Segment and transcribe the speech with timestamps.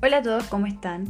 [0.00, 1.06] Hola a todos, ¿cómo están?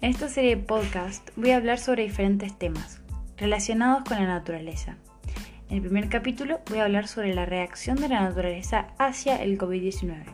[0.00, 3.00] En esta serie de podcast voy a hablar sobre diferentes temas
[3.36, 4.96] relacionados con la naturaleza.
[5.68, 9.58] En el primer capítulo voy a hablar sobre la reacción de la naturaleza hacia el
[9.58, 10.24] COVID-19.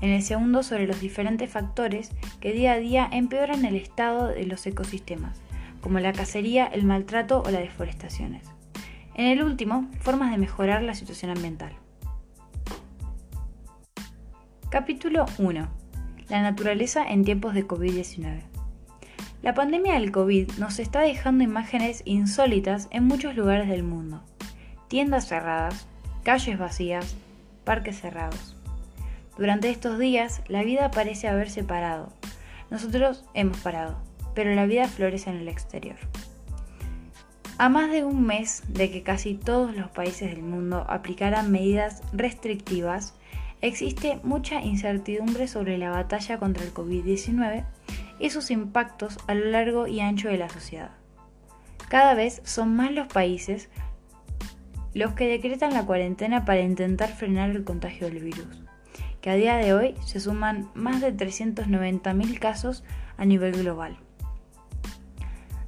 [0.00, 2.10] En el segundo sobre los diferentes factores
[2.40, 5.40] que día a día empeoran el estado de los ecosistemas,
[5.80, 8.42] como la cacería, el maltrato o las deforestaciones.
[9.14, 11.70] En el último, formas de mejorar la situación ambiental.
[14.68, 15.85] Capítulo 1.
[16.28, 18.40] La naturaleza en tiempos de COVID-19.
[19.42, 24.24] La pandemia del COVID nos está dejando imágenes insólitas en muchos lugares del mundo.
[24.88, 25.86] Tiendas cerradas,
[26.24, 27.14] calles vacías,
[27.62, 28.56] parques cerrados.
[29.38, 32.12] Durante estos días la vida parece haberse parado.
[32.70, 33.96] Nosotros hemos parado,
[34.34, 35.96] pero la vida florece en el exterior.
[37.56, 42.02] A más de un mes de que casi todos los países del mundo aplicaran medidas
[42.12, 43.14] restrictivas,
[43.60, 47.64] existe mucha incertidumbre sobre la batalla contra el COVID-19
[48.18, 50.90] y sus impactos a lo largo y ancho de la sociedad.
[51.88, 53.68] Cada vez son más los países
[54.94, 58.62] los que decretan la cuarentena para intentar frenar el contagio del virus,
[59.20, 62.82] que a día de hoy se suman más de 390.000 casos
[63.18, 63.98] a nivel global.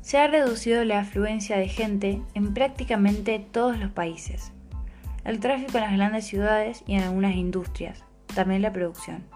[0.00, 4.52] Se ha reducido la afluencia de gente en prácticamente todos los países,
[5.28, 8.02] el tráfico en las grandes ciudades y en algunas industrias,
[8.34, 9.26] también la producción.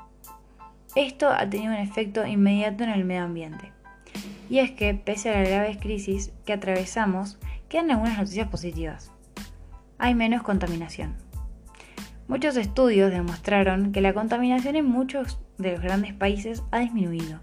[0.95, 3.73] Esto ha tenido un efecto inmediato en el medio ambiente.
[4.49, 9.13] Y es que, pese a la grave crisis que atravesamos, quedan algunas noticias positivas.
[9.99, 11.15] Hay menos contaminación.
[12.27, 17.41] Muchos estudios demostraron que la contaminación en muchos de los grandes países ha disminuido.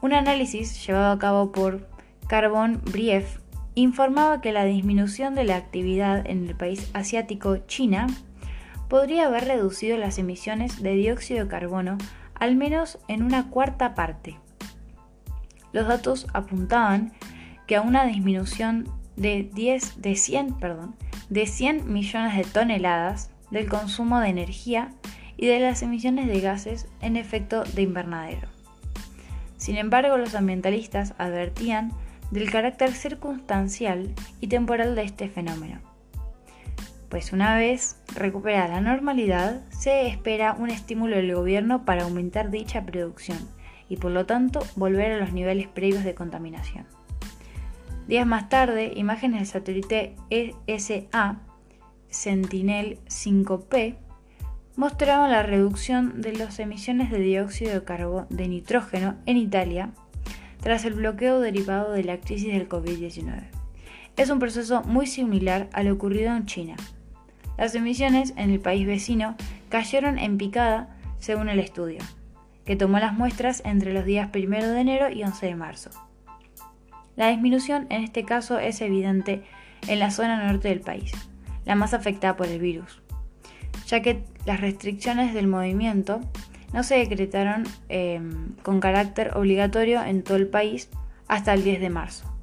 [0.00, 1.86] Un análisis llevado a cabo por
[2.28, 3.40] Carbon Brief
[3.82, 8.06] informaba que la disminución de la actividad en el país asiático China
[8.88, 11.98] podría haber reducido las emisiones de dióxido de carbono
[12.34, 14.36] al menos en una cuarta parte.
[15.72, 17.12] Los datos apuntaban
[17.66, 20.96] que a una disminución de, 10, de, 100, perdón,
[21.28, 24.90] de 100 millones de toneladas del consumo de energía
[25.36, 28.48] y de las emisiones de gases en efecto de invernadero.
[29.56, 31.92] Sin embargo, los ambientalistas advertían
[32.30, 35.80] del carácter circunstancial y temporal de este fenómeno.
[37.08, 42.84] Pues una vez recuperada la normalidad, se espera un estímulo del gobierno para aumentar dicha
[42.84, 43.38] producción
[43.88, 46.86] y por lo tanto volver a los niveles previos de contaminación.
[48.06, 51.40] Días más tarde, imágenes del satélite ESA
[52.08, 53.96] Sentinel 5P
[54.76, 59.92] mostraron la reducción de las emisiones de dióxido de carbono de nitrógeno en Italia
[60.60, 63.44] tras el bloqueo derivado de la crisis del COVID-19.
[64.16, 66.76] Es un proceso muy similar a lo ocurrido en China.
[67.56, 69.36] Las emisiones en el país vecino
[69.68, 71.98] cayeron en picada según el estudio,
[72.64, 75.90] que tomó las muestras entre los días 1 de enero y 11 de marzo.
[77.16, 79.42] La disminución en este caso es evidente
[79.86, 81.12] en la zona norte del país,
[81.64, 83.02] la más afectada por el virus,
[83.86, 86.20] ya que las restricciones del movimiento
[86.72, 90.90] no se decretaron em, con carácter obligatorio en todo el país
[91.26, 92.38] hasta el 10 de marzo.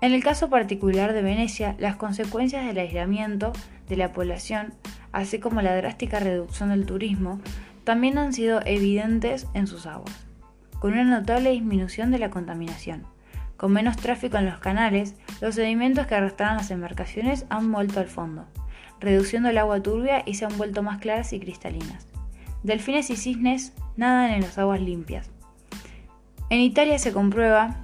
[0.00, 3.52] En el caso particular de Venecia, las consecuencias del aislamiento
[3.88, 4.74] de la población,
[5.12, 7.40] así como la drástica reducción del turismo,
[7.84, 10.26] también han sido evidentes en sus aguas,
[10.78, 13.04] con una notable disminución de la contaminación.
[13.56, 18.08] Con menos tráfico en los canales, los sedimentos que arrastraban las embarcaciones han vuelto al
[18.08, 18.46] fondo,
[19.00, 22.13] reduciendo el agua turbia y se han vuelto más claras y cristalinas.
[22.64, 25.30] Delfines y cisnes nadan en las aguas limpias.
[26.48, 27.76] En Italia se comprueba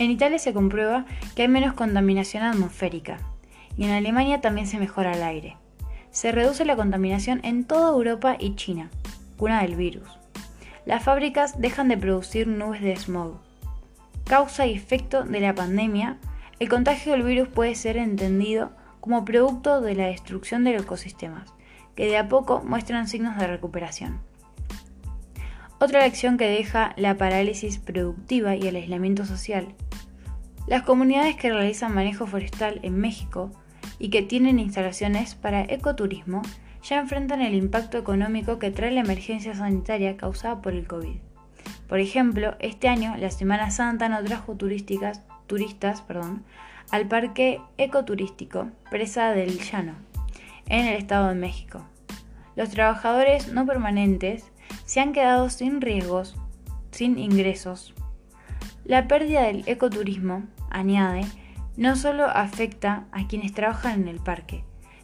[0.00, 1.06] En Italia se comprueba
[1.36, 3.18] que hay menos contaminación atmosférica
[3.76, 5.56] y en Alemania también se mejora el aire.
[6.10, 8.90] Se reduce la contaminación en toda Europa y China,
[9.36, 10.08] cuna del virus.
[10.84, 13.38] Las fábricas dejan de producir nubes de smog.
[14.24, 16.18] Causa y efecto de la pandemia,
[16.58, 21.52] el contagio del virus puede ser entendido como producto de la destrucción de los ecosistemas,
[21.96, 24.20] que de a poco muestran signos de recuperación.
[25.80, 29.74] Otra lección que deja la parálisis productiva y el aislamiento social.
[30.68, 33.50] Las comunidades que realizan manejo forestal en México
[33.98, 36.42] y que tienen instalaciones para ecoturismo
[36.84, 41.16] ya enfrentan el impacto económico que trae la emergencia sanitaria causada por el COVID.
[41.88, 46.02] Por ejemplo, este año la Semana Santa no trajo turistas
[46.92, 49.94] al parque ecoturístico Presa del Llano,
[50.68, 51.82] en el Estado de México.
[52.54, 54.44] Los trabajadores no permanentes
[54.84, 56.36] se han quedado sin riesgos,
[56.90, 57.94] sin ingresos.
[58.84, 61.24] La pérdida del ecoturismo, añade,
[61.78, 64.62] no solo afecta a quienes trabajan en el parque,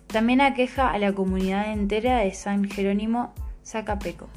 [0.08, 3.32] también aqueja a la comunidad entera de San Jerónimo
[3.64, 4.28] Zacapeco.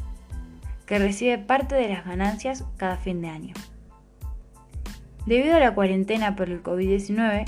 [0.86, 3.54] que recibe parte de las ganancias cada fin de año.
[5.26, 7.46] Debido a la cuarentena por el COVID-19,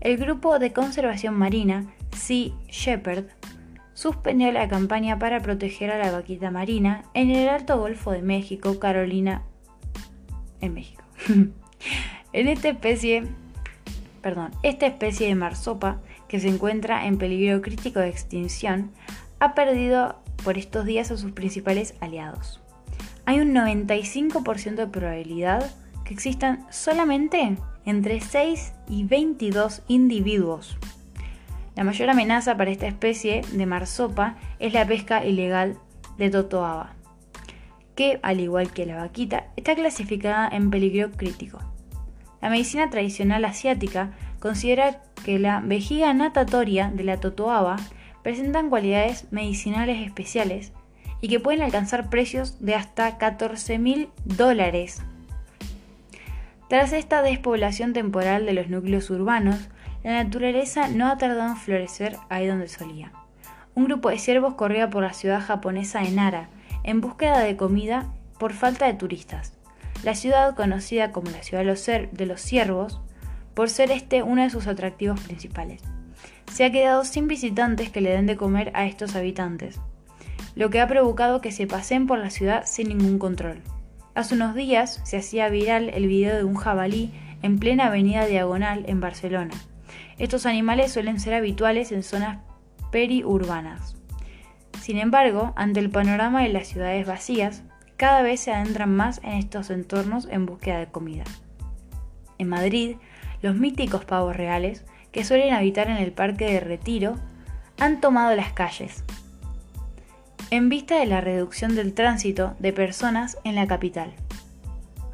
[0.00, 1.86] el grupo de conservación marina
[2.16, 3.26] Sea Shepherd
[3.94, 8.78] suspendió la campaña para proteger a la vaquita marina en el Alto Golfo de México,
[8.78, 9.42] Carolina,
[10.60, 11.02] en México.
[12.32, 13.24] en esta especie,
[14.22, 18.92] perdón, esta especie de marsopa que se encuentra en peligro crítico de extinción
[19.40, 22.60] ha perdido por estos días a sus principales aliados.
[23.24, 25.74] Hay un 95% de probabilidad
[26.06, 30.78] que existan solamente entre 6 y 22 individuos.
[31.74, 35.76] La mayor amenaza para esta especie de marsopa es la pesca ilegal
[36.16, 36.94] de totoaba,
[37.94, 41.58] que, al igual que la vaquita, está clasificada en peligro crítico.
[42.40, 47.76] La medicina tradicional asiática considera que la vejiga natatoria de la totoaba
[48.22, 50.72] presentan cualidades medicinales especiales
[51.20, 55.02] y que pueden alcanzar precios de hasta 14 mil dólares.
[56.68, 59.68] Tras esta despoblación temporal de los núcleos urbanos,
[60.02, 63.12] la naturaleza no ha tardado en florecer ahí donde solía.
[63.74, 66.48] Un grupo de ciervos corría por la ciudad japonesa de Nara
[66.82, 68.06] en búsqueda de comida
[68.38, 69.52] por falta de turistas.
[70.02, 73.00] La ciudad, conocida como la ciudad de los ciervos,
[73.54, 75.82] por ser este uno de sus atractivos principales
[76.52, 79.78] se ha quedado sin visitantes que le den de comer a estos habitantes,
[80.54, 83.60] lo que ha provocado que se pasen por la ciudad sin ningún control.
[84.16, 88.86] Hace unos días se hacía viral el video de un jabalí en plena avenida Diagonal
[88.88, 89.52] en Barcelona.
[90.16, 92.38] Estos animales suelen ser habituales en zonas
[92.90, 93.94] periurbanas.
[94.80, 97.62] Sin embargo, ante el panorama de las ciudades vacías,
[97.98, 101.24] cada vez se adentran más en estos entornos en búsqueda de comida.
[102.38, 102.96] En Madrid,
[103.42, 107.16] los míticos pavos reales que suelen habitar en el Parque de Retiro,
[107.78, 109.04] han tomado las calles,
[110.50, 114.12] en vista de la reducción del tránsito de personas en la capital.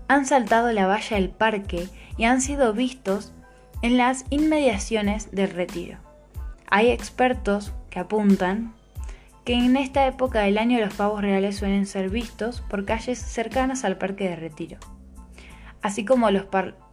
[0.08, 3.32] Han saltado la valla del parque y han sido vistos
[3.80, 5.98] en las inmediaciones del retiro.
[6.68, 8.74] Hay expertos que apuntan
[9.44, 13.84] que en esta época del año los pavos reales suelen ser vistos por calles cercanas
[13.84, 14.78] al parque de retiro,
[15.80, 16.28] así como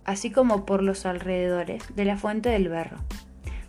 [0.06, 2.98] así como por los alrededores de la Fuente del Berro,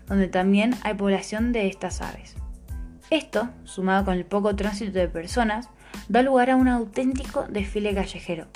[0.07, 2.40] donde también hay población de estas aves.
[3.11, 5.69] Esto, sumado con el poco tránsito de personas,
[6.09, 8.47] da lugar a un auténtico desfile callejero.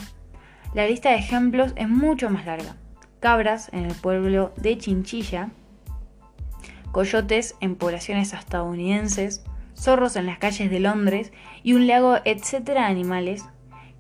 [0.75, 2.77] La lista de ejemplos es mucho más larga.
[3.19, 5.51] Cabras en el pueblo de Chinchilla,
[6.93, 9.45] coyotes en poblaciones estadounidenses,
[9.77, 11.33] zorros en las calles de Londres
[11.65, 13.45] y un lago etcétera animales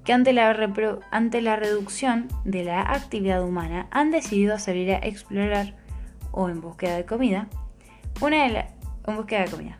[0.05, 5.75] que ante la, la reducción de la actividad humana han decidido salir a explorar
[6.31, 6.61] o en
[6.97, 7.49] de comida.
[8.21, 8.67] De,
[9.07, 9.79] en búsqueda de comida,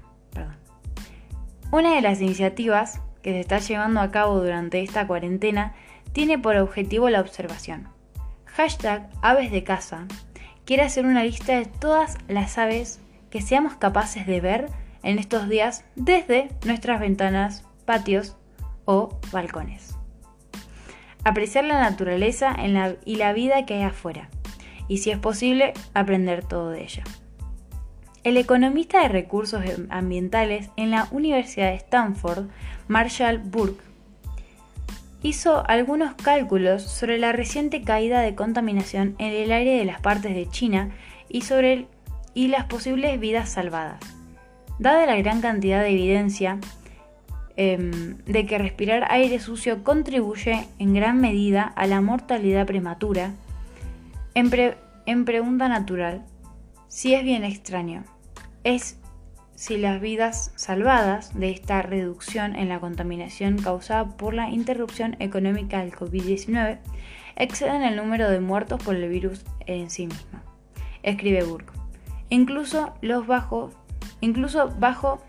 [1.75, 5.75] Una de las iniciativas que se está llevando a cabo durante esta cuarentena
[6.13, 7.89] tiene por objetivo la observación.
[8.45, 10.07] Hashtag Aves de Casa
[10.65, 14.69] quiere hacer una lista de todas las aves que seamos capaces de ver
[15.03, 18.37] en estos días desde nuestras ventanas, patios
[18.85, 19.97] o balcones
[21.25, 22.55] apreciar la naturaleza
[23.05, 24.29] y la vida que hay afuera,
[24.87, 27.03] y si es posible, aprender todo de ella.
[28.25, 32.47] El economista de recursos ambientales en la Universidad de Stanford,
[32.89, 33.85] Marshall Burke,
[35.23, 40.35] hizo algunos cálculos sobre la reciente caída de contaminación en el aire de las partes
[40.35, 40.91] de China
[41.29, 41.87] y sobre
[42.35, 44.01] y las posibles vidas salvadas.
[44.79, 46.59] Dada la gran cantidad de evidencia
[47.57, 53.31] Em, de que respirar aire sucio contribuye en gran medida a la mortalidad prematura,
[54.35, 54.51] en,
[55.07, 56.25] en pregunta natural,
[56.89, 58.03] si es bien extraño,
[58.65, 58.99] es
[59.55, 65.79] si las vidas salvadas de esta reducción en la contaminación causada por la interrupción económica
[65.79, 66.79] del COVID-19
[67.37, 70.41] exceden el número de muertos por el virus en sí mismo,
[71.03, 71.73] escribe Burke.
[72.31, 73.75] Incluso los bajos,
[74.21, 75.23] incluso bajo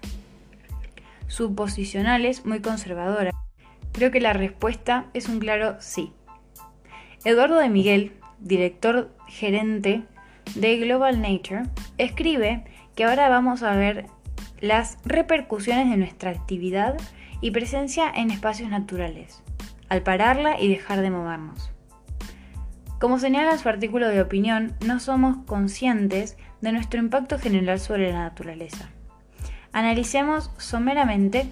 [1.27, 3.33] suposicionales muy conservadoras?
[3.91, 6.13] Creo que la respuesta es un claro sí.
[7.23, 10.03] Eduardo de Miguel, director gerente
[10.55, 11.63] de Global Nature,
[11.97, 12.65] escribe
[12.95, 14.07] que ahora vamos a ver
[14.59, 16.97] las repercusiones de nuestra actividad
[17.41, 19.43] y presencia en espacios naturales,
[19.89, 21.71] al pararla y dejar de movernos.
[22.99, 28.19] Como señala su artículo de opinión, no somos conscientes de nuestro impacto general sobre la
[28.19, 28.89] naturaleza.
[29.73, 31.47] Analicemos someramente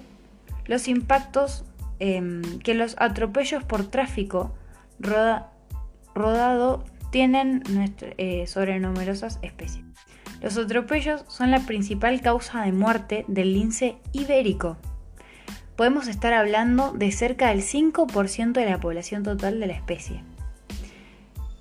[0.66, 1.64] los impactos
[1.98, 4.54] em, que los atropellos por tráfico
[6.14, 7.62] rodado tienen
[8.16, 9.83] eh, sobre numerosas especies.
[10.44, 14.76] Los atropellos son la principal causa de muerte del lince ibérico.
[15.74, 20.22] podemos estar hablando de cerca del 5% de la población total de la especie.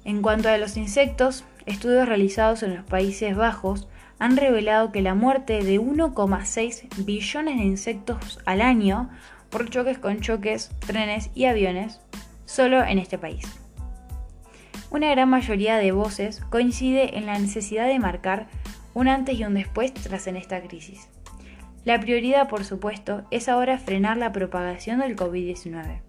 [0.04, 3.88] En cuanto a los insectos, estudios realizados en los Países Bajos
[4.20, 9.10] han revelado que la muerte de 1,6 billones de insectos al año
[9.50, 12.02] por choques con choques, trenes y aviones
[12.44, 13.46] solo en este país.
[14.92, 18.48] Una gran mayoría de voces coincide en la necesidad de marcar
[18.94, 21.10] un antes y un después tras en esta crisis.
[21.86, 26.02] La prioridad, por supuesto, es ahora frenar la propagación del COVID-19.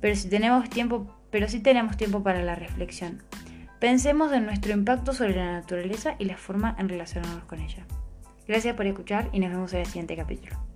[0.00, 3.22] Pero si tenemos tiempo, pero sí tenemos tiempo para la reflexión.
[3.80, 7.86] Pensemos en nuestro impacto sobre la naturaleza y la forma en relacionarnos con ella.
[8.46, 10.75] Gracias por escuchar y nos vemos en el siguiente capítulo.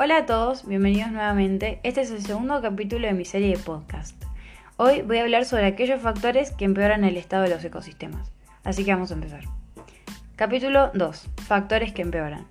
[0.00, 1.80] Hola a todos, bienvenidos nuevamente.
[1.82, 4.14] Este es el segundo capítulo de mi serie de podcast.
[4.76, 8.30] Hoy voy a hablar sobre aquellos factores que empeoran el estado de los ecosistemas.
[8.62, 9.42] Así que vamos a empezar.
[10.36, 11.30] Capítulo 2.
[11.48, 12.46] Factores que empeoran.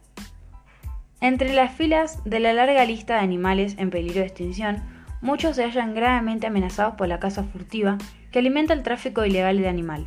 [1.22, 4.84] Entre las filas de la larga lista de animales en peligro de extinción,
[5.22, 7.98] muchos se hallan gravemente amenazados por la caza furtiva
[8.30, 10.06] que alimenta el tráfico ilegal de animal,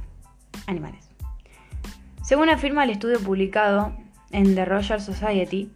[0.67, 1.09] animales.
[2.23, 3.95] Según afirma el estudio publicado
[4.31, 5.71] en The Royal Society,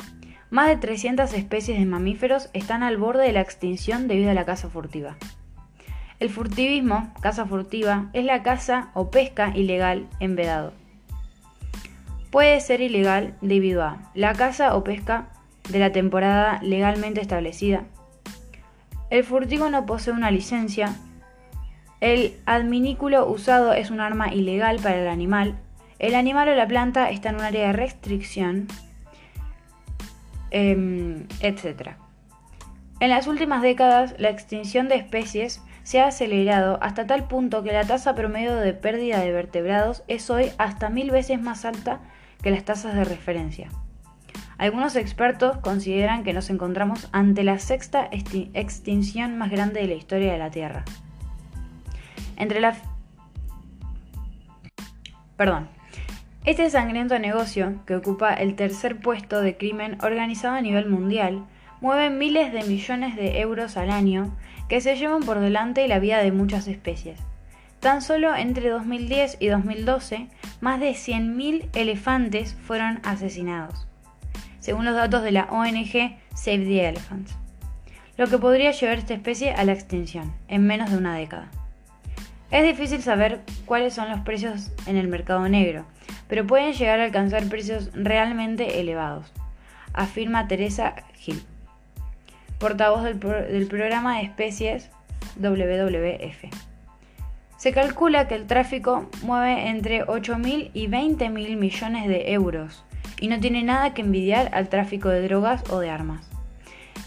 [0.54, 4.46] más de 300 especies de mamíferos están al borde de la extinción debido a la
[4.46, 5.16] caza furtiva.
[6.18, 10.73] El furtivismo, caza furtiva, es la caza o pesca ilegal en vedado
[12.34, 15.28] puede ser ilegal debido a la caza o pesca
[15.70, 17.84] de la temporada legalmente establecida.
[19.08, 20.96] El furtivo no posee una licencia.
[22.00, 25.54] El adminículo usado es un arma ilegal para el animal.
[26.00, 28.66] El animal o la planta está en un área de restricción,
[30.54, 31.90] etc.
[33.00, 37.73] En las últimas décadas, la extinción de especies se ha acelerado hasta tal punto que
[37.73, 42.00] la tasa promedio de pérdida de vertebrados es hoy hasta mil veces más alta
[42.40, 43.68] que las tasas de referencia.
[44.56, 50.32] Algunos expertos consideran que nos encontramos ante la sexta extinción más grande de la historia
[50.32, 50.84] de la Tierra.
[52.37, 52.76] Entre la...
[55.37, 55.74] Perdón.
[56.44, 61.46] Este sangriento negocio, que ocupa el tercer puesto de crimen organizado a nivel mundial,
[61.80, 64.36] mueve miles de millones de euros al año
[64.68, 67.18] que se llevan por delante la vida de muchas especies.
[67.80, 70.28] Tan solo entre 2010 y 2012,
[70.60, 73.86] más de 100.000 elefantes fueron asesinados,
[74.60, 77.34] según los datos de la ONG Save the Elephants,
[78.18, 81.48] lo que podría llevar esta especie a la extinción en menos de una década.
[82.50, 85.86] Es difícil saber cuáles son los precios en el mercado negro,
[86.28, 89.33] pero pueden llegar a alcanzar precios realmente elevados,
[89.93, 91.43] afirma Teresa Gil,
[92.59, 94.90] portavoz del, programa de especies
[95.37, 96.52] WWF.
[97.57, 102.85] Se calcula que el tráfico mueve entre 8.000 y 20.000 millones de euros
[103.21, 106.28] y no tiene nada que envidiar al tráfico de drogas o de armas.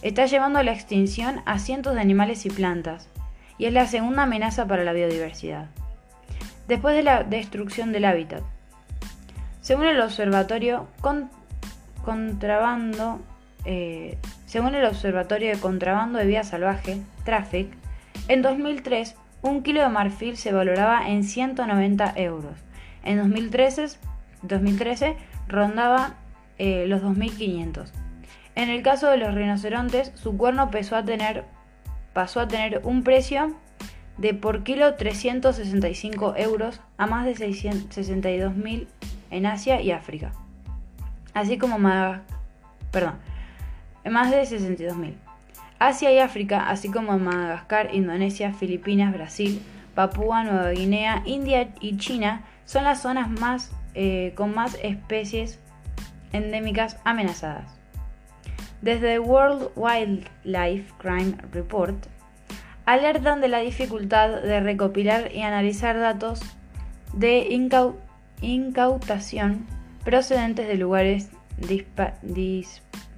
[0.02, 3.10] Está llevando a la extinción a cientos de animales y plantas
[3.58, 5.68] y es la segunda amenaza para la biodiversidad.
[6.68, 8.44] Después de la destrucción del hábitat.
[9.68, 10.88] Según el observatorio
[12.06, 13.20] contrabando,
[13.66, 17.68] eh, según el observatorio de contrabando de vida salvaje, Traffic,
[18.30, 22.54] en 2003 un kilo de marfil se valoraba en 190 euros.
[23.04, 23.98] En 2013,
[24.44, 25.18] 2013
[25.50, 26.16] rondaba
[26.58, 27.92] eh, los 2.500.
[28.56, 31.44] En el caso de los rinocerontes, su cuerno a tener,
[32.14, 33.54] pasó a tener un precio
[34.18, 38.88] de por kilo 365 euros a más de 62.000
[39.32, 40.32] en Asia y África.
[41.34, 41.78] Así como
[42.92, 43.16] perdón,
[44.10, 45.14] más de 62.000.
[45.80, 49.62] Asia y África, así como Madagascar, Indonesia, Filipinas, Brasil,
[49.94, 55.60] Papúa Nueva Guinea, India y China, son las zonas más, eh, con más especies
[56.34, 57.72] endémicas amenazadas.
[58.82, 62.08] Desde World Wildlife Crime Report,
[62.86, 66.42] alertan de la dificultad de recopilar y analizar datos
[67.14, 67.54] de
[68.42, 69.66] incautación
[70.04, 71.30] procedentes de lugares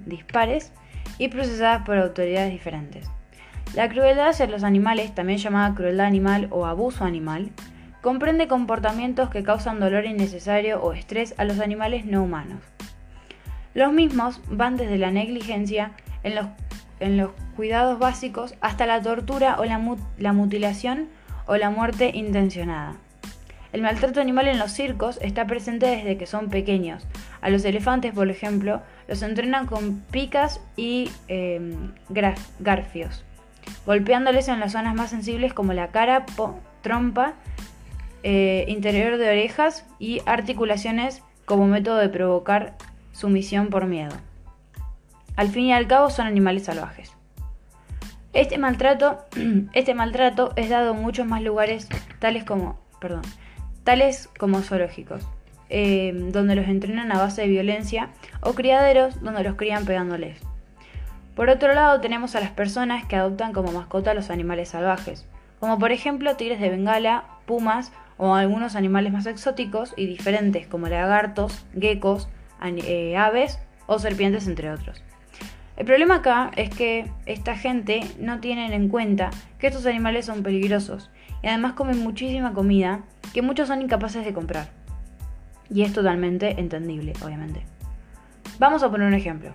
[0.05, 0.71] dispares
[1.17, 3.09] y procesadas por autoridades diferentes.
[3.75, 7.51] La crueldad hacia los animales, también llamada crueldad animal o abuso animal,
[8.01, 12.61] comprende comportamientos que causan dolor innecesario o estrés a los animales no humanos.
[13.73, 15.91] Los mismos van desde la negligencia
[16.23, 16.35] en
[17.17, 21.09] los, cuidados básicos hasta la tortura o la mutilación
[21.45, 22.95] o la muerte intencionada.
[23.71, 27.05] El maltrato animal en los circos está presente desde que son pequeños.
[27.41, 31.91] A los elefantes, por ejemplo, los entrenan con picas y em,
[32.59, 33.23] garfios.
[33.85, 36.25] golpeándoles en las zonas más sensibles como la cara,
[36.81, 37.35] trompa,
[38.23, 42.75] eh, interior de orejas y articulaciones como método de provocar
[43.11, 44.15] sumisión por miedo.
[45.35, 47.13] Al fin y al cabo son animales salvajes.
[48.33, 49.25] Este maltrato,
[49.73, 51.87] este maltrato es dado en muchos más lugares
[52.19, 53.21] tales como, perdón,
[53.83, 55.27] tales como zoológicos,
[55.69, 58.09] eh, donde los entrenan a base de violencia,
[58.41, 60.39] o criaderos donde los crían pegándoles.
[61.35, 65.25] Por otro lado tenemos a las personas que adoptan como mascota a los animales salvajes,
[65.59, 70.87] como por ejemplo tigres de Bengala, pumas o algunos animales más exóticos y diferentes como
[70.87, 72.27] lagartos, geckos,
[72.61, 75.01] eh, aves o serpientes entre otros.
[75.77, 80.43] El problema acá es que esta gente no tiene en cuenta que estos animales son
[80.43, 81.09] peligrosos
[81.41, 83.01] y además comen muchísima comida
[83.33, 84.69] que muchos son incapaces de comprar.
[85.69, 87.63] Y es totalmente entendible, obviamente.
[88.57, 89.51] Vamos a poner un ejemplo.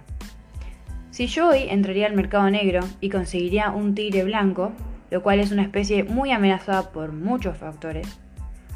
[1.10, 4.72] Si yo hoy entraría al mercado negro y conseguiría un tigre blanco,
[5.10, 8.08] lo cual es una especie muy amenazada por muchos factores,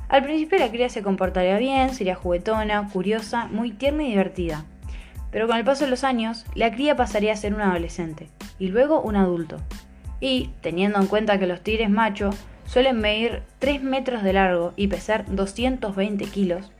[0.08, 4.64] al principio la cría se comportaría bien, sería juguetona, curiosa, muy tierna y divertida.
[5.30, 8.68] Pero con el paso de los años, la cría pasaría a ser un adolescente y
[8.68, 9.58] luego un adulto.
[10.20, 12.36] Y, teniendo en cuenta que los tigres machos
[12.68, 16.70] suelen medir 3 metros de largo y pesar 220 kilos,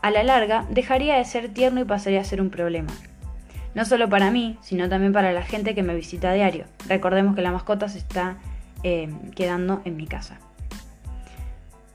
[0.00, 2.92] a la larga dejaría de ser tierno y pasaría a ser un problema.
[3.74, 6.64] No solo para mí, sino también para la gente que me visita a diario.
[6.88, 8.36] Recordemos que la mascota se está
[8.82, 10.38] eh, quedando en mi casa.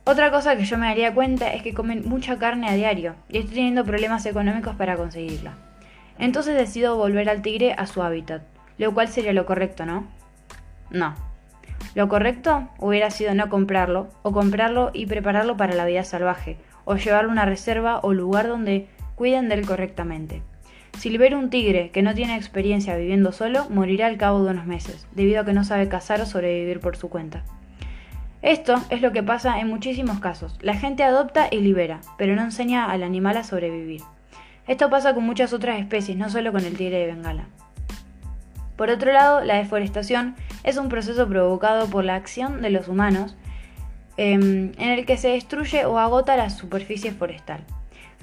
[0.04, 3.40] Otra cosa que yo me daría cuenta es que comen mucha carne a diario y
[3.40, 5.54] estoy teniendo problemas económicos para conseguirla.
[6.18, 8.42] Entonces decido volver al tigre a su hábitat,
[8.78, 10.08] lo cual sería lo correcto, ¿no?
[10.90, 11.27] No.
[11.96, 16.96] Lo correcto hubiera sido no comprarlo, o comprarlo y prepararlo para la vida salvaje, o
[16.96, 20.44] llevarlo a una reserva o lugar donde cuiden de él correctamente.
[20.98, 24.66] Si libero un tigre que no tiene experiencia viviendo solo, morirá al cabo de unos
[24.66, 27.44] meses, debido a que no sabe cazar o sobrevivir por su cuenta.
[28.42, 30.58] Esto es lo que pasa en muchísimos casos.
[30.62, 34.02] La gente adopta y libera, pero no enseña al animal a sobrevivir.
[34.68, 37.48] Esto pasa con muchas otras especies, no solo con el tigre de Bengala.
[38.78, 43.36] Por otro lado, la deforestación es un proceso provocado por la acción de los humanos
[44.18, 47.62] em, en el que se destruye o agota la superficie forestal,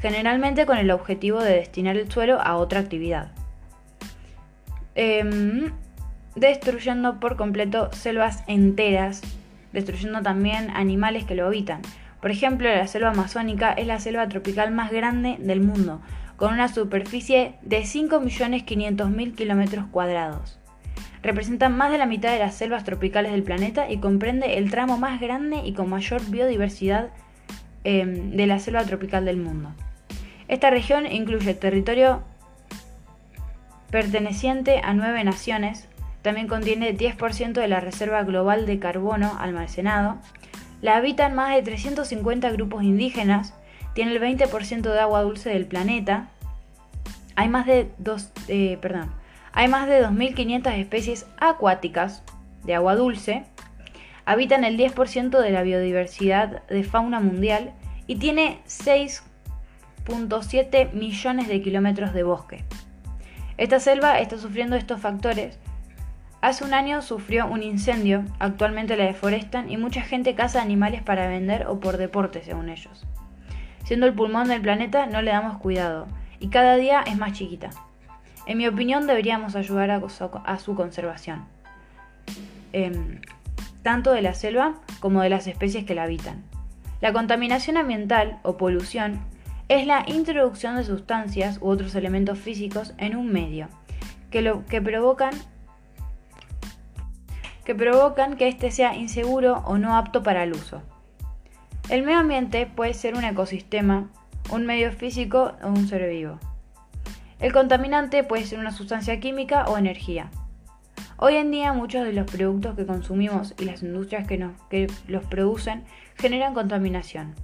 [0.01, 3.33] generalmente con el objetivo de destinar el suelo a otra actividad,
[4.95, 5.73] em,
[6.37, 9.23] destruyendo por completo selvas enteras,
[9.73, 11.83] destruyendo también animales que lo habitan.
[12.21, 16.01] Por ejemplo, la selva amazónica es la selva tropical más grande del mundo,
[16.37, 20.59] con una superficie de 5.500.000 kilómetros cuadrados.
[21.23, 24.99] Representa más de la mitad de las selvas tropicales del planeta y comprende el tramo
[24.99, 27.09] más grande y con mayor biodiversidad
[27.85, 29.71] em, de la selva tropical del mundo.
[30.49, 32.23] Esta región incluye territorio
[33.91, 35.89] perteneciente a nueve naciones,
[36.21, 40.19] también contiene 10% de la reserva global de carbono almacenado,
[40.83, 43.55] la habitan más de 350 grupos indígenas,
[43.95, 46.29] tiene el 20% de agua dulce del planeta.
[47.37, 49.13] Hay más de, dos, eh, perdón,
[49.53, 52.25] hay más de 2.500 especies acuáticas
[52.65, 53.45] de agua dulce.
[54.27, 57.73] Habitan el 10% de la biodiversidad de fauna mundial
[58.07, 62.65] y tiene 6.7 millones de kilómetros de bosque.
[63.57, 65.59] Esta selva está sufriendo estos factores.
[66.41, 71.29] Hace un año sufrió un incendio, actualmente la deforestan y mucha gente caza animales para
[71.29, 73.07] vender o por deporte según ellos.
[73.85, 76.09] Siendo el pulmón del planeta, no le damos cuidado
[76.41, 77.71] y cada día es más chiquita.
[78.47, 81.45] En mi opinión, deberíamos ayudar a, su conservación,
[82.73, 83.21] em,
[83.83, 86.45] tanto de la selva como de las especies que la habitan.
[87.01, 89.21] La contaminación ambiental o polución
[89.69, 93.69] es la introducción de sustancias u otros elementos físicos en un medio
[94.31, 95.33] que, lo, que provocan
[97.65, 100.83] que provocan que éste sea inseguro o no apto para el uso.
[101.91, 104.09] El medio ambiente puede ser un ecosistema,
[104.51, 106.39] un medio físico o un ser vivo.
[107.41, 110.31] El contaminante puede ser una sustancia química o energía.
[111.19, 115.85] Hoy en día muchos de los productos que consumimos y las industrias que, los producen
[116.17, 117.35] generan contaminación,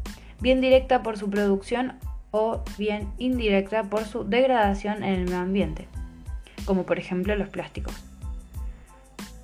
[0.41, 1.99] bien directa por su producción
[2.31, 5.87] o bien indirecta por su degradación en el medio ambiente,
[6.65, 7.95] como por ejemplo los plásticos.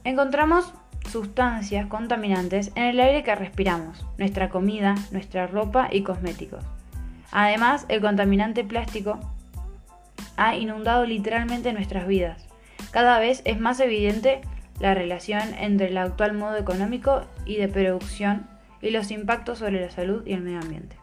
[0.05, 0.73] Encontramos
[1.09, 6.65] sustancias contaminantes en el aire que respiramos, nuestra comida, nuestra ropa y cosméticos.
[7.33, 9.19] Además, el contaminante plástico
[10.37, 12.47] ha inundado literalmente nuestras vidas.
[12.91, 14.41] Cada vez es más evidente
[14.81, 18.47] la relación entre el actual modo económico y de producción
[18.83, 20.97] y los impactos sobre la salud y el medio ambiente.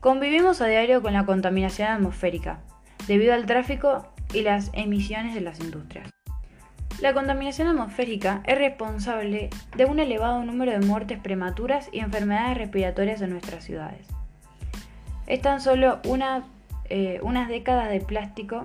[0.00, 2.60] Convivimos a diario con la contaminación atmosférica,
[3.06, 6.10] debido al tráfico y las emisiones de las industrias.
[7.02, 13.20] La contaminación atmosférica es responsable de un elevado número de muertes prematuras y enfermedades respiratorias
[13.22, 14.06] en nuestras ciudades.
[15.26, 15.98] Es tan solo
[16.88, 18.62] eh, unas décadas de plástico.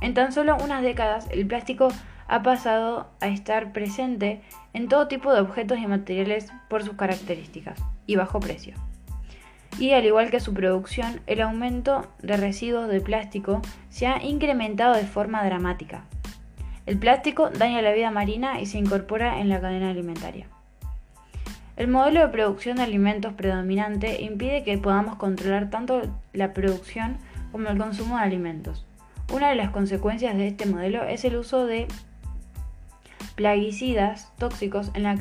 [0.00, 1.88] En tan solo unas décadas, el plástico
[2.28, 7.82] ha pasado a estar presente en todo tipo de objetos y materiales por sus características
[8.06, 8.76] y bajo precio.
[9.80, 14.94] Y al igual que su producción, el aumento de residuos de plástico se ha incrementado
[14.94, 16.04] de forma dramática.
[16.86, 20.46] El plástico daña la vida marina y se incorpora en la cadena alimentaria.
[21.76, 27.18] El modelo de producción de alimentos predominante impide que podamos controlar tanto la producción
[27.50, 28.86] como el consumo de alimentos.
[29.32, 31.88] Una de las consecuencias de este modelo es el uso de
[33.34, 35.18] plaguicidas tóxicos en la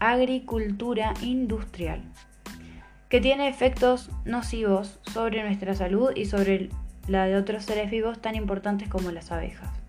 [0.00, 2.02] agricultura industrial,
[3.08, 6.68] que tiene efectos nocivos sobre nuestra salud y sobre
[7.06, 9.79] la de otros seres vivos tan importantes como las abejas.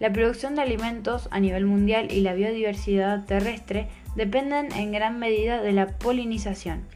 [0.00, 3.86] La producción de alimentos a nivel mundial y la biodiversidad terrestre
[4.16, 6.86] dependen en gran medida de la polinización,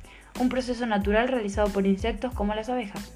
[0.41, 3.13] un proceso natural realizado por insectos como las abejas,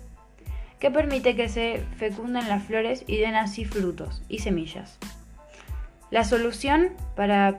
[0.79, 4.99] que permite que se fecunden las flores y den así frutos y semillas.
[6.11, 7.59] La solución para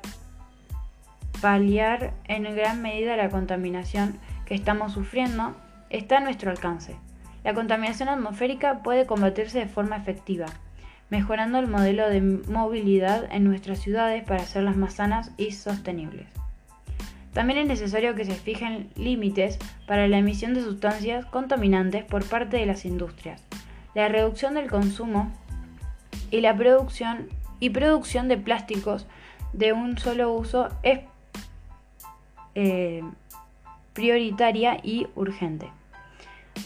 [1.42, 5.56] paliar en gran medida la contaminación que estamos sufriendo
[5.90, 6.96] está a nuestro alcance.
[7.44, 10.46] La contaminación atmosférica puede combatirse de forma efectiva
[11.10, 16.28] mejorando el modelo de movilidad en nuestras ciudades para hacerlas más sanas y sostenibles.
[17.34, 22.58] También es necesario que se fijen límites para la emisión de sustancias contaminantes por parte
[22.58, 23.42] de las industrias,
[23.94, 25.32] la reducción del consumo
[26.32, 27.28] y la producción
[27.60, 29.08] y producción de plásticos
[29.54, 31.00] de un solo uso es
[32.56, 33.04] eh,
[33.94, 35.70] prioritaria y urgente.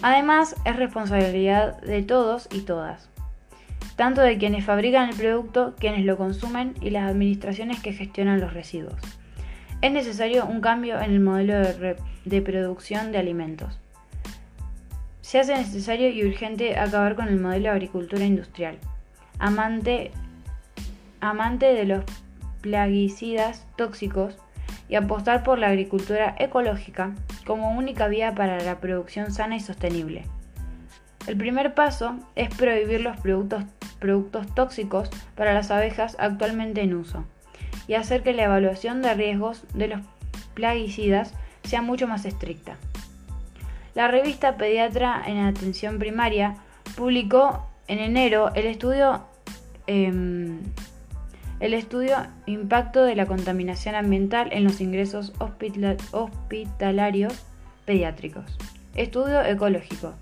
[0.01, 3.10] Además, es responsabilidad de todos y todas
[3.96, 8.54] tanto de quienes fabrican el producto, quienes lo consumen y las administraciones que gestionan los
[8.54, 8.96] residuos.
[9.82, 11.56] Es necesario un cambio en el modelo
[12.26, 13.80] de, producción de alimentos.
[15.22, 18.78] Se hace necesario y urgente acabar con el modelo de agricultura industrial,
[19.39, 20.12] amante,
[21.19, 22.04] de los
[22.62, 24.38] plaguicidas tóxicos
[24.88, 27.13] y apostar por la agricultura ecológica
[27.46, 30.24] como única vía para la producción sana y sostenible.
[31.26, 33.64] El primer paso es prohibir los productos,
[34.56, 37.24] tóxicos para las abejas actualmente en uso
[37.88, 40.02] y hacer que la evaluación de riesgos de los
[40.54, 41.34] plaguicidas
[41.64, 42.76] sea mucho más estricta.
[43.96, 46.58] La revista Pediatra en Atención Primaria
[46.98, 49.24] publicó en enero el estudio,
[49.88, 50.60] em,
[51.62, 57.46] el estudio Impacto de la contaminación ambiental en los ingresos hospitalarios
[57.86, 58.58] pediátricos.
[58.96, 60.16] Estudio ecológico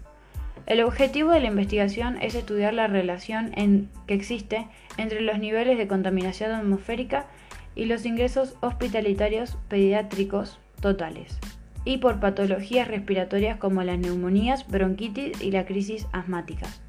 [0.72, 3.52] el objetivo de la investigación es estudiar la relación
[4.08, 7.26] que existe entre los niveles de contaminación atmosférica
[7.76, 11.38] y los ingresos hospitalitarios pediátricos totales,
[11.84, 16.82] y por patologías respiratorias como las neumonías, bronquitis y la crisis asmáticas.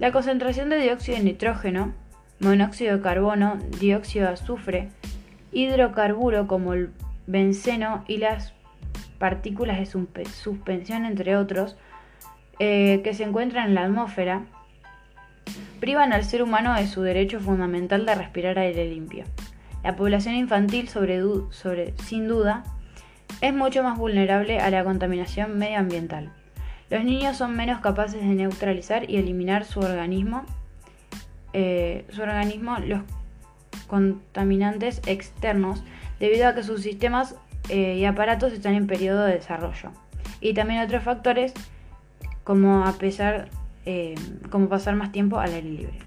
[0.00, 1.94] La concentración de dióxido de nitrógeno,
[2.40, 4.88] monóxido de carbono, dióxido de azufre,
[5.52, 6.90] hidrocarburo como el
[7.28, 8.52] benceno y las
[9.20, 9.86] partículas de
[10.26, 11.76] suspensión, entre otros,
[12.58, 14.42] eh, que se encuentran en la atmósfera
[15.80, 19.24] privan al ser humano de su derecho fundamental de respirar aire limpio.
[19.84, 22.64] La población infantil, sin duda,
[23.40, 26.32] es mucho más vulnerable a la contaminación medioambiental.
[26.90, 30.44] Los niños son menos capaces de neutralizar y eliminar su organismo,
[31.52, 33.02] eh, su organismo los
[33.86, 35.84] contaminantes externos
[36.18, 37.36] debido a que sus sistemas
[37.68, 39.90] eh, y aparatos están en periodo de desarrollo.
[40.40, 41.54] Y también otros factores
[42.48, 43.50] como a pesar,
[43.84, 44.14] eh,
[44.50, 45.98] como pasar más tiempo al aire libre.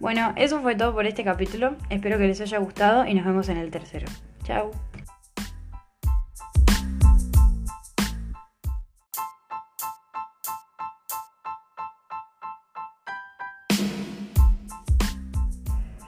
[0.00, 1.76] Bueno, eso fue todo por este capítulo.
[1.90, 4.08] Espero que les haya gustado y nos vemos en el tercero.
[4.42, 4.72] Chao.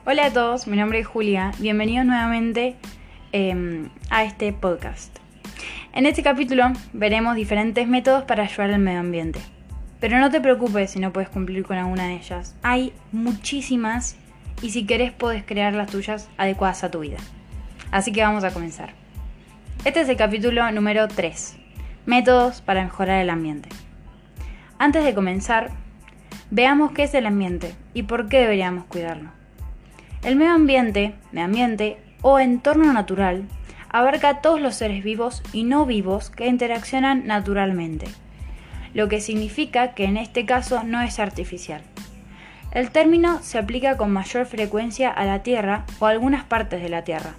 [0.04, 1.52] Hola a todos, mi nombre es Julia.
[1.60, 2.74] Bienvenidos nuevamente
[3.30, 5.16] em, a este podcast.
[5.92, 9.38] En este capítulo veremos diferentes métodos para ayudar al medio ambiente.
[10.00, 12.54] Pero no te preocupes si no puedes cumplir con alguna de ellas.
[12.62, 14.16] Hay muchísimas
[14.62, 17.18] y si querés puedes crear las tuyas adecuadas a tu vida.
[17.90, 18.90] Así que vamos a comenzar.
[19.84, 21.56] Este es el capítulo número 3.
[22.06, 23.68] Métodos para mejorar el ambiente.
[24.78, 25.70] Antes de comenzar,
[26.50, 29.30] veamos qué es el ambiente y por qué deberíamos cuidarlo.
[30.22, 33.44] El medio ambiente, medio ambiente o entorno natural
[33.88, 38.06] abarca a todos los seres vivos y no vivos que interaccionan naturalmente
[38.94, 41.82] lo que significa que en este caso no es artificial.
[42.70, 46.88] El término se aplica con mayor frecuencia a la Tierra o a algunas partes de
[46.88, 47.34] la Tierra.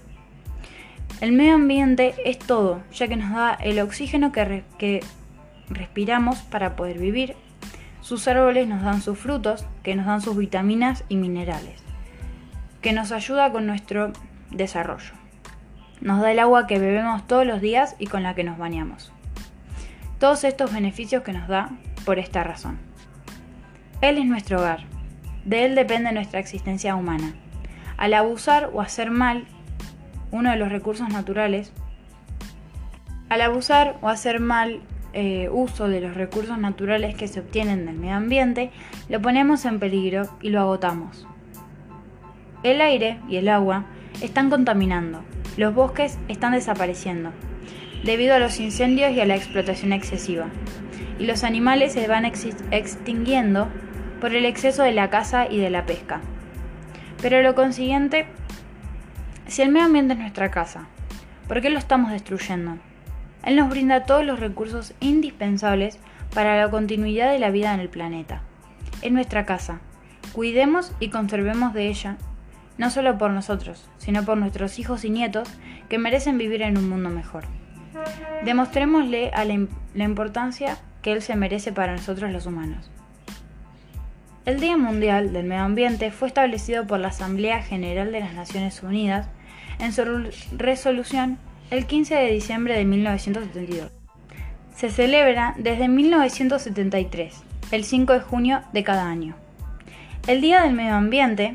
[1.22, 5.02] El medio ambiente es todo, ya que nos da el oxígeno que, que
[5.70, 7.36] respiramos para poder vivir.
[8.02, 11.84] Sus árboles nos dan sus frutos, que nos dan sus vitaminas y minerales,
[12.82, 14.14] que nos ayuda con nuestro
[14.50, 15.14] desarrollo.
[16.02, 19.12] Nos da el agua que bebemos todos los días y con la que nos bañamos.
[20.20, 21.70] Todos estos beneficios que nos da
[22.06, 22.78] por esta razón.
[24.02, 24.82] Él es nuestro hogar,
[25.46, 27.34] de él depende nuestra existencia humana.
[27.98, 29.46] Al abusar o hacer mal
[30.32, 31.72] uno de los recursos naturales,
[33.30, 34.82] al abusar o hacer mal
[35.14, 38.72] eh, uso de los recursos naturales que se obtienen del medio ambiente,
[39.08, 41.26] lo ponemos en peligro y lo agotamos.
[42.64, 43.86] El aire y el agua
[44.22, 45.24] están contaminando,
[45.56, 47.32] los bosques están desapareciendo,
[48.04, 50.48] debido a los incendios y a la explotación excesiva,
[51.20, 53.68] y los animales se van extinguiendo
[54.22, 56.22] por el exceso de la caza y de la pesca.
[57.22, 58.28] Pero lo consiguiente,
[59.48, 60.88] si el medio ambiente es nuestra casa,
[61.48, 62.78] ¿por qué lo estamos destruyendo?
[63.44, 66.00] Él nos brinda todos los recursos indispensables
[66.34, 68.42] para la continuidad de la vida en el planeta.
[69.02, 69.80] Es nuestra casa.
[70.34, 72.18] Cuidemos y conservemos de ella,
[72.78, 75.50] no solo por nosotros, sino por nuestros hijos y nietos
[75.90, 77.46] que merecen vivir en un mundo mejor.
[78.44, 79.32] Demostrémosle
[79.94, 82.90] la importancia que Él se merece para nosotros los humanos.
[84.46, 88.82] El Día Mundial del Medio Ambiente fue establecido por la Asamblea General de las Naciones
[88.82, 89.28] Unidas
[89.80, 90.04] en su
[90.58, 91.38] resolución
[91.72, 93.92] el 15 de diciembre de 1972.
[94.76, 99.36] Se celebra desde 1973, el 5 de junio de cada año.
[100.26, 101.52] El Día del Medio Ambiente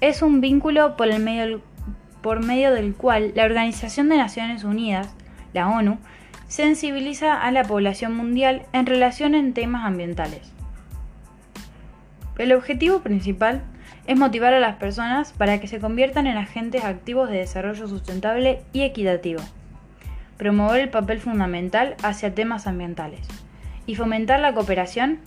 [0.00, 1.60] es un vínculo por, el medio,
[2.26, 5.14] por medio del cual la Organización de Naciones Unidas,
[5.52, 5.96] la ONU,
[6.48, 10.52] sensibiliza a la población mundial en relación en temas ambientales.
[12.36, 13.62] El objetivo principal
[14.08, 18.64] es motivar a las personas para que se conviertan en agentes activos de desarrollo sustentable
[18.72, 19.42] y equitativo,
[20.36, 23.20] promover el papel fundamental hacia temas ambientales
[23.86, 25.20] y fomentar la cooperación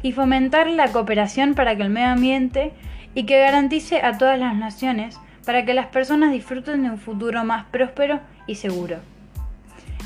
[0.00, 2.72] y fomentar la cooperación para que el medio ambiente
[3.14, 7.44] y que garantice a todas las naciones para que las personas disfruten de un futuro
[7.44, 8.98] más próspero y seguro.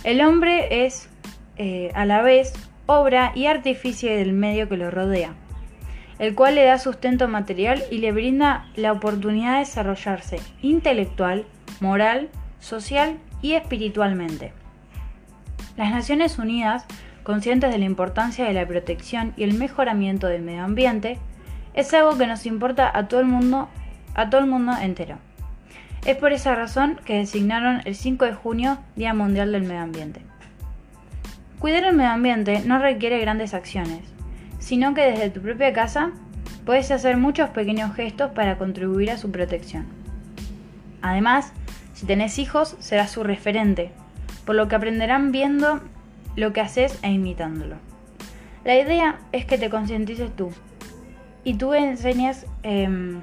[0.05, 1.09] El hombre es,
[1.57, 2.53] eh, a la vez,
[2.87, 5.35] obra y artificio del medio que lo rodea
[6.19, 11.45] el cual le da sustento material y le brinda la oportunidad de desarrollarse intelectual,
[11.81, 14.53] moral, social y espiritualmente.
[15.77, 16.87] Las Naciones Unidas,
[17.23, 21.19] conscientes de la importancia de la protección y el mejoramiento del medio ambiente,
[21.75, 23.69] es algo que nos importa a todo el mundo,
[24.15, 25.19] a todo el mundo entero.
[26.07, 30.21] Es por esa razón que designaron el 5 de junio Día Mundial del Medio Ambiente.
[31.59, 34.03] Cuidar el medio ambiente no requiere grandes acciones,
[34.61, 36.13] sino que desde tu propia casa
[36.65, 39.87] puedes hacer muchos pequeños gestos para contribuir a su protección.
[41.03, 41.53] Además,
[41.95, 43.91] si tenés hijos, serás su referente,
[44.45, 45.81] por lo que aprenderán viendo
[46.37, 47.79] lo que haces e imitándolo.
[48.65, 50.53] La idea es que te concientices tú
[51.43, 53.23] y tú enseñes em,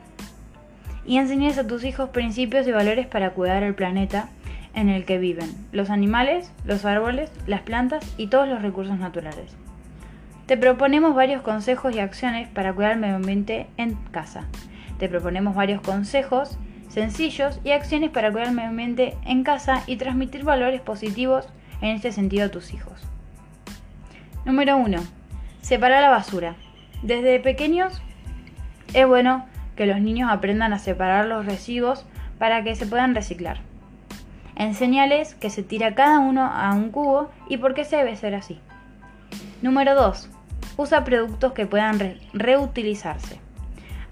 [1.06, 4.30] y enseñes a tus hijos principios y valores para cuidar el planeta
[4.74, 9.56] en el que viven, los animales, los árboles, las plantas y todos los recursos naturales.
[10.46, 14.46] Te proponemos varios consejos y acciones para cuidar el medio ambiente en casa.
[14.98, 16.58] Te proponemos varios consejos
[16.94, 21.48] sencillos y acciones para cuidar el medio ambiente en casa y transmitir valores positivos
[21.82, 23.02] en este sentido a tus hijos.
[24.46, 25.02] Número 1.
[25.62, 26.56] Separar la basura.
[27.02, 28.00] Desde pequeños
[28.94, 32.06] es bueno que los niños aprendan a separar los residuos
[32.38, 33.60] para que se puedan reciclar.
[34.56, 38.36] Enseñales que se tira cada uno a un cubo y por qué se debe ser
[38.36, 38.60] así.
[39.62, 40.30] Número 2.
[40.78, 43.40] Usa productos que puedan reutilizarse.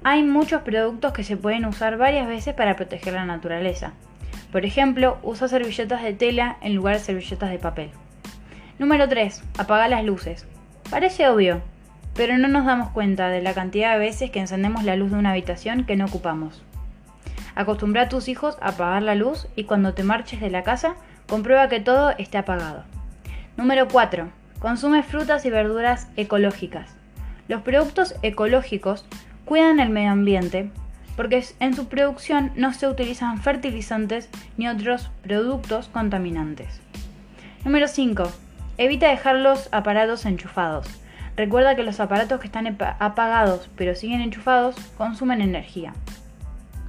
[0.04, 3.94] Hay muchos productos que se pueden usar varias veces para proteger la naturaleza.
[4.52, 7.92] Por ejemplo, usa servilletas de tela en lugar de servilletas de papel.
[8.80, 9.44] Número 3.
[9.60, 10.48] Apaga las luces.
[10.90, 11.62] Parece obvio,
[12.14, 15.18] pero no nos damos cuenta de la cantidad de veces que encendemos la luz de
[15.18, 16.62] una habitación que no ocupamos.
[17.56, 20.96] Acostumbra a tus hijos a apagar la luz y cuando te marches de la casa,
[21.28, 22.84] comprueba que todo esté apagado.
[23.58, 24.30] Número 4.
[24.60, 26.96] Consume frutas y verduras ecológicas.
[27.48, 29.06] Los productos ecológicos
[29.46, 30.72] cuidan el medio ambiente
[31.16, 36.80] porque en su producción no se utilizan fertilizantes ni otros productos contaminantes.
[37.66, 38.24] Número 5.
[38.78, 41.01] Evita dejar los aparatos enchufados.
[41.42, 45.92] Recuerda que los aparatos que están apagados pero siguen enchufados consumen energía,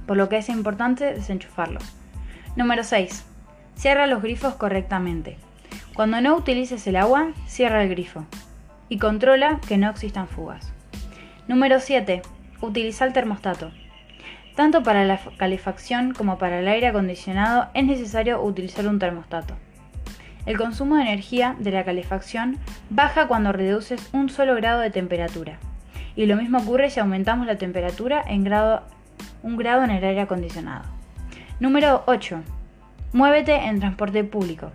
[0.05, 1.83] por lo que es importante desenchufarlos.
[2.55, 3.25] Número 6.
[3.73, 5.37] Cierra los grifos correctamente.
[5.95, 8.27] Cuando no utilices el agua, cierra el grifo
[8.89, 10.71] y controla que no existan fugas.
[11.47, 12.21] Número 7.
[12.61, 13.71] Utiliza el termostato.
[14.55, 19.55] Tanto para la calefacción como para el aire acondicionado es necesario utilizar un termostato.
[20.45, 22.57] El consumo de energía de la calefacción
[22.89, 25.57] baja cuando reduces un solo grado de temperatura.
[26.15, 28.83] Y lo mismo ocurre si aumentamos la temperatura en grado,
[29.41, 30.83] un grado en el aire acondicionado.
[31.61, 32.41] Número 8.
[33.13, 34.71] Muévete en transporte público.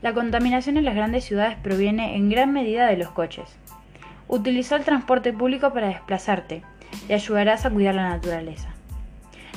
[0.00, 3.54] La contaminación en las grandes ciudades proviene en gran medida de los coches.
[4.28, 6.62] Utiliza el transporte público para desplazarte
[7.08, 8.70] y ayudarás a cuidar la naturaleza.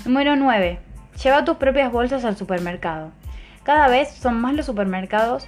[0.06, 0.80] Número 9.
[1.24, 3.12] Lleva tus propias bolsas al supermercado.
[3.66, 5.48] Cada vez son más los supermercados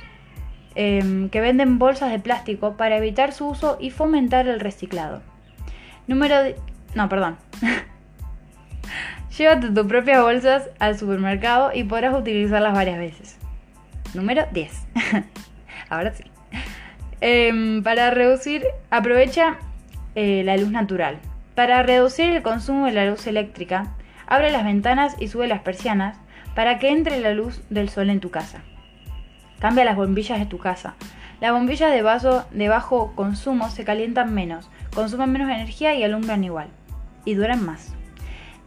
[0.76, 5.22] em, que venden bolsas de plástico para evitar su uso y fomentar el reciclado.
[6.08, 6.36] Número...
[6.96, 7.38] No, perdón.
[9.38, 13.38] Llévate tus propias bolsas al supermercado y podrás utilizarlas varias veces.
[14.14, 14.88] Número 10.
[15.90, 16.24] Ahora sí.
[17.22, 19.58] Em, para reducir, aprovecha
[20.16, 21.20] eh, la luz natural.
[21.56, 23.96] Para reducir el consumo de la luz eléctrica,
[24.28, 26.18] Abre las ventanas y sube las persianas
[26.58, 28.64] para que entre la luz del sol en tu casa.
[29.60, 30.96] Cambia las bombillas de tu casa.
[31.40, 36.44] Las bombillas de, vaso, de bajo consumo se calientan menos, consumen menos energía y alumbran
[36.44, 36.70] igual.
[37.26, 37.94] Y duran más.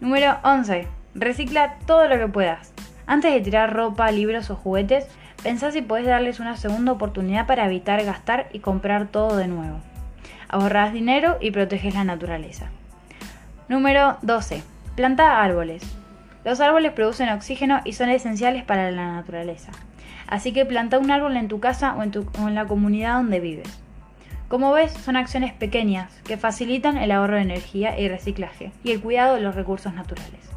[0.00, 0.87] Número 11.
[1.16, 2.72] Recicla todo lo que puedas.
[3.09, 5.09] Antes de tirar ropa, libros o juguetes,
[5.42, 9.81] pensá si puedes darles una segunda oportunidad para evitar gastar y comprar todo de nuevo.
[10.48, 12.68] Ahorras dinero y proteges la naturaleza.
[13.68, 14.62] Número 12.
[14.94, 15.99] Planta árboles.
[16.44, 19.72] Los árboles producen oxígeno y son esenciales para la naturaleza.
[20.26, 23.68] Así que planta un árbol en tu casa o en, la comunidad donde vives.
[24.48, 29.00] Como ves, son acciones pequeñas que facilitan el ahorro de energía y reciclaje y el
[29.00, 30.50] cuidado de los recursos naturales.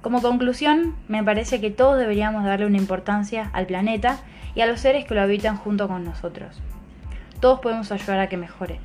[0.00, 4.18] Como conclusión, me parece que todos deberíamos darle una importancia al planeta
[4.54, 6.60] y a los seres que lo habitan junto con nosotros.
[7.40, 8.80] Todos podemos ayudar a que mejore.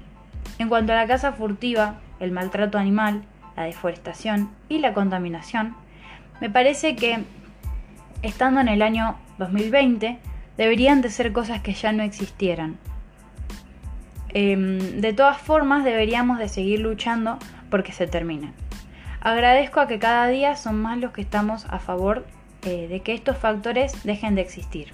[0.59, 3.23] En cuanto a la caza furtiva, el maltrato animal,
[3.55, 5.75] la deforestación y la contaminación,
[6.41, 7.19] me parece que
[8.21, 10.19] estando en el año 2020
[10.57, 12.77] deberían de ser cosas que ya no existieran.
[14.29, 17.37] Em, de todas formas deberíamos de seguir luchando
[17.69, 18.53] porque se terminen.
[19.21, 22.25] Agradezco a que cada día son más los que estamos a favor
[22.63, 24.93] eh, de que estos factores dejen de existir.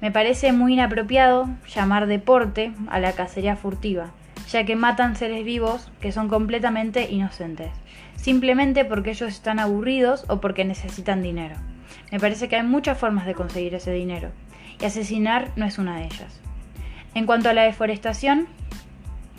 [0.00, 4.10] Me parece muy inapropiado llamar deporte a la cacería furtiva,
[4.50, 7.70] ya que matan seres vivos que son completamente inocentes,
[8.26, 11.54] simplemente porque ellos están aburridos o porque necesitan dinero.
[12.10, 14.30] Me parece que hay muchas formas de conseguir ese dinero,
[14.80, 16.40] y asesinar no es una de ellas.
[17.14, 18.48] En cuanto a la deforestación,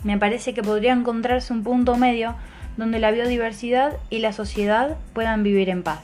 [0.04, 2.34] me parece que podría encontrarse un punto medio
[2.78, 6.00] donde la biodiversidad y la sociedad puedan vivir en paz.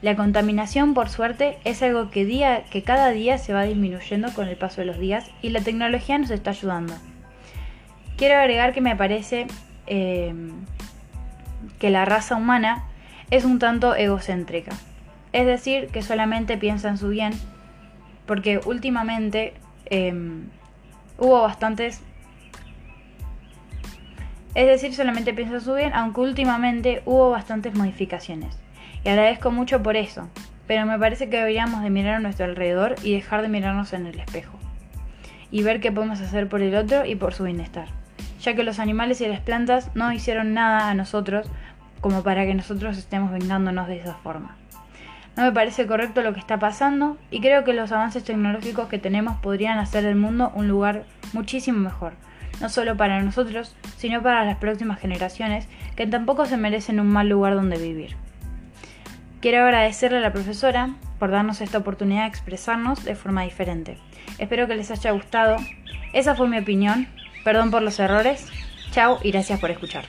[0.00, 4.48] La contaminación, por suerte, es algo que, día, que cada día se va disminuyendo con
[4.48, 6.94] el paso de los días y la tecnología nos está ayudando.
[8.16, 9.46] Quiero agregar que me parece
[9.86, 10.32] eh,
[11.78, 12.84] que la raza humana
[13.30, 14.72] es un tanto egocéntrica.
[15.32, 17.32] Es decir, que solamente piensa en su bien,
[18.26, 19.54] porque últimamente
[19.86, 20.48] em,
[21.18, 22.02] hubo bastantes...
[24.54, 28.58] Es decir, solamente piensa en su bien, aunque últimamente hubo bastantes modificaciones.
[29.04, 30.28] Y agradezco mucho por eso,
[30.66, 34.06] pero me parece que deberíamos de mirar a nuestro alrededor y dejar de mirarnos en
[34.06, 34.58] el espejo.
[35.50, 37.88] Y ver qué podemos hacer por el otro y por su bienestar
[38.40, 41.46] ya que los animales y las plantas no hicieron nada a nosotros
[42.00, 44.56] como para que nosotros estemos vengándonos de esa forma.
[45.36, 48.98] No me parece correcto lo que está pasando y creo que los avances tecnológicos que
[48.98, 52.14] tenemos podrían hacer del mundo un lugar muchísimo mejor,
[52.60, 57.28] no solo para nosotros, sino para las próximas generaciones que tampoco se merecen un mal
[57.28, 58.16] lugar donde vivir.
[59.40, 63.96] Quiero agradecerle a la profesora por darnos esta oportunidad de expresarnos de forma diferente.
[64.38, 65.56] Espero que les haya gustado.
[66.12, 67.06] Esa fue mi opinión
[67.48, 68.44] Perdón por los errores.
[68.90, 70.04] Chao y gracias por escuchar.